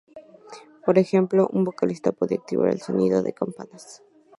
[0.83, 4.01] Por ejemplo, un vocalista podía activar el sonido de campanas.